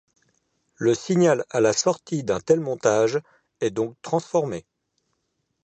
Le 0.77 0.95
signal 0.95 1.45
à 1.51 1.59
la 1.61 1.73
sortie 1.73 2.23
d'un 2.23 2.39
tel 2.39 2.59
montage 2.59 3.19
est 3.59 3.69
donc 3.69 3.95
transformé. 4.01 4.65